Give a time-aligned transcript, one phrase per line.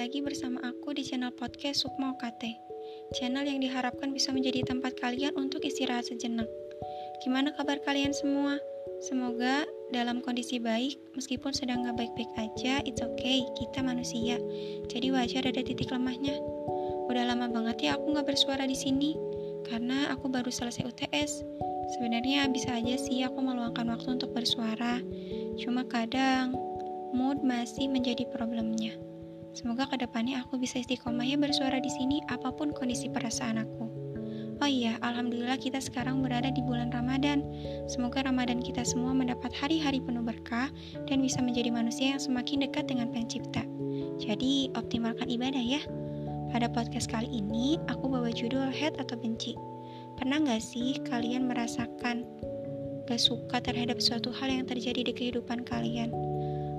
[0.00, 2.56] channel podcast Sukma OKT.
[3.20, 6.48] Channel yang diharapkan bisa menjadi tempat kalian untuk istirahat sejenak.
[7.20, 8.56] Gimana kabar kalian semua?
[9.04, 14.40] Semoga dalam kondisi baik, meskipun sedang gak baik-baik aja, it's okay, kita manusia.
[14.88, 16.40] Jadi wajar ada titik lemahnya.
[17.12, 19.12] Udah lama banget ya aku gak bersuara di sini,
[19.68, 21.44] karena aku baru selesai UTS.
[22.00, 25.04] Sebenarnya bisa aja sih aku meluangkan waktu untuk bersuara,
[25.60, 26.56] cuma kadang
[27.12, 29.09] mood masih menjadi problemnya.
[29.50, 33.90] Semoga ke depannya aku bisa istiqomah ya bersuara di sini apa pun kondisi perasaan aku.
[34.60, 37.40] Oh iya, Alhamdulillah kita sekarang berada di bulan Ramadan.
[37.88, 40.68] Semoga Ramadan kita semua mendapat hari-hari penuh berkah
[41.08, 43.64] dan bisa menjadi manusia yang semakin dekat dengan pencipta.
[44.20, 45.80] Jadi, optimalkan ibadah ya.
[46.52, 49.56] Pada podcast kali ini, aku bawa judul Head atau Benci.
[50.20, 52.28] Pernah nggak sih kalian merasakan
[53.08, 56.12] gak suka terhadap suatu hal yang terjadi di kehidupan kalian?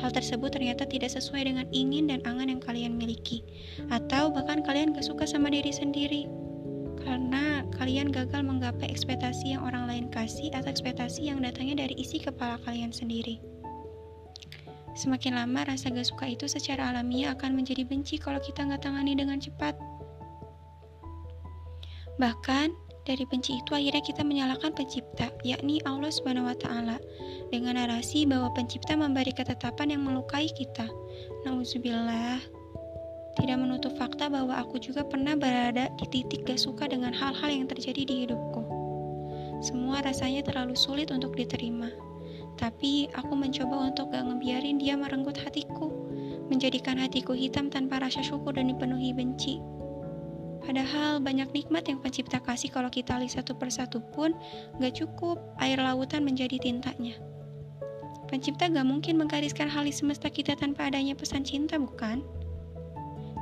[0.00, 3.44] Hal tersebut ternyata tidak sesuai dengan ingin dan angan yang kalian miliki,
[3.92, 6.28] atau bahkan kalian gak suka sama diri sendiri
[7.02, 12.22] karena kalian gagal menggapai ekspektasi yang orang lain kasih atau ekspektasi yang datangnya dari isi
[12.22, 13.42] kepala kalian sendiri.
[14.92, 19.16] Semakin lama rasa gak suka itu secara alamiah akan menjadi benci kalau kita nggak tangani
[19.16, 19.74] dengan cepat.
[22.20, 22.68] Bahkan,
[23.02, 27.02] dari benci itu akhirnya kita menyalahkan pencipta, yakni Allah Subhanahu wa taala,
[27.50, 30.86] dengan narasi bahwa pencipta memberi ketetapan yang melukai kita.
[31.42, 32.38] Nauzubillah.
[33.32, 37.64] Tidak menutup fakta bahwa aku juga pernah berada di titik gak suka dengan hal-hal yang
[37.64, 38.60] terjadi di hidupku.
[39.64, 41.88] Semua rasanya terlalu sulit untuk diterima.
[42.60, 45.88] Tapi aku mencoba untuk gak ngebiarin dia merenggut hatiku,
[46.52, 49.58] menjadikan hatiku hitam tanpa rasa syukur dan dipenuhi benci.
[50.62, 54.30] Padahal banyak nikmat yang pencipta kasih kalau kita lihat satu persatu pun
[54.78, 57.18] gak cukup air lautan menjadi tintanya.
[58.30, 62.22] Pencipta gak mungkin menggariskan hal di semesta kita tanpa adanya pesan cinta, bukan?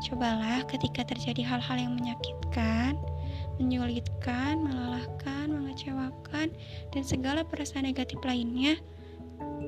[0.00, 2.96] Cobalah ketika terjadi hal-hal yang menyakitkan,
[3.60, 6.48] menyulitkan, melelahkan, mengecewakan,
[6.90, 8.80] dan segala perasaan negatif lainnya,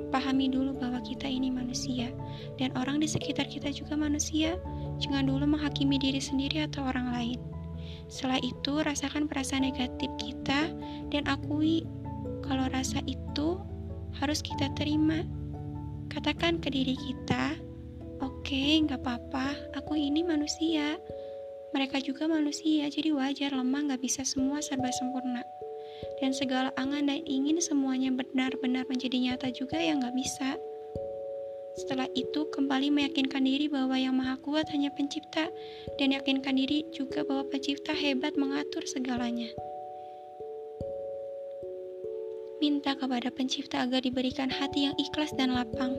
[0.08, 2.08] pahami dulu bahwa kita ini manusia,
[2.56, 4.56] dan orang di sekitar kita juga manusia,
[5.02, 7.38] Jangan dulu menghakimi diri sendiri atau orang lain.
[8.06, 10.70] Setelah itu, rasakan perasaan negatif kita
[11.10, 11.82] dan akui
[12.46, 13.58] kalau rasa itu
[14.22, 15.26] harus kita terima.
[16.12, 17.56] Katakan ke diri kita,
[18.20, 21.00] oke, okay, nggak apa-apa, aku ini manusia.
[21.72, 25.40] Mereka juga manusia, jadi wajar lemah nggak bisa semua serba sempurna.
[26.20, 30.60] Dan segala angan dan ingin semuanya benar-benar menjadi nyata juga yang nggak bisa.
[31.72, 35.48] Setelah itu, kembali meyakinkan diri bahwa yang maha kuat hanya pencipta,
[35.96, 39.48] dan yakinkan diri juga bahwa pencipta hebat mengatur segalanya.
[42.60, 45.96] Minta kepada pencipta agar diberikan hati yang ikhlas dan lapang,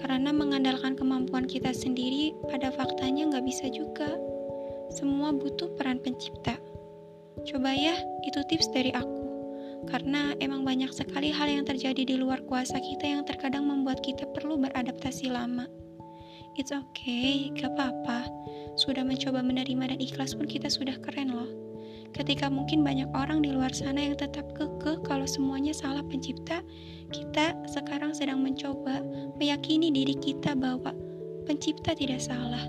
[0.00, 4.10] karena mengandalkan kemampuan kita sendiri pada faktanya nggak bisa juga.
[4.90, 6.58] Semua butuh peran pencipta.
[7.46, 7.94] Coba ya,
[8.26, 9.21] itu tips dari aku
[9.90, 14.28] karena emang banyak sekali hal yang terjadi di luar kuasa kita yang terkadang membuat kita
[14.30, 15.66] perlu beradaptasi lama.
[16.54, 18.28] It's okay, gak apa-apa.
[18.76, 21.48] Sudah mencoba menerima dan ikhlas pun kita sudah keren loh.
[22.12, 26.60] Ketika mungkin banyak orang di luar sana yang tetap kekeh kalau semuanya salah pencipta,
[27.08, 29.00] kita sekarang sedang mencoba
[29.40, 30.92] meyakini diri kita bahwa
[31.48, 32.68] pencipta tidak salah.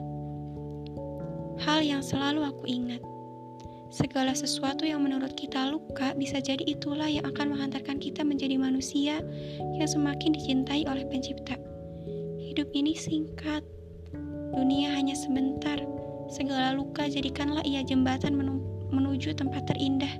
[1.59, 3.03] Hal yang selalu aku ingat,
[3.93, 9.21] Segala sesuatu yang menurut kita luka bisa jadi itulah yang akan menghantarkan kita menjadi manusia
[9.77, 11.53] yang semakin dicintai oleh pencipta.
[12.41, 13.61] Hidup ini singkat,
[14.57, 15.77] dunia hanya sebentar.
[16.33, 18.33] Segala luka jadikanlah ia jembatan
[18.89, 20.17] menuju tempat terindah,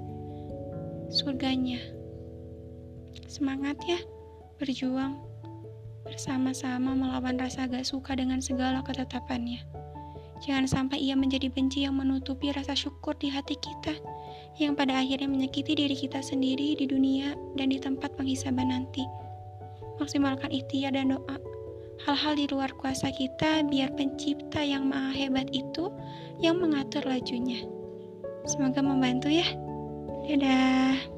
[1.10, 1.82] surganya.
[3.26, 3.98] Semangat ya,
[4.62, 5.18] berjuang
[6.06, 9.66] bersama-sama melawan rasa gak suka dengan segala ketetapannya.
[10.44, 13.96] Jangan sampai ia menjadi benci yang menutupi rasa syukur di hati kita,
[14.60, 19.08] yang pada akhirnya menyakiti diri kita sendiri di dunia dan di tempat penghisaban nanti.
[20.04, 21.38] Maksimalkan ikhtiar dan doa.
[22.04, 25.88] Hal-hal di luar kuasa kita biar pencipta yang maha hebat itu
[26.44, 27.64] yang mengatur lajunya.
[28.44, 29.48] Semoga membantu ya.
[30.28, 31.13] Dadah.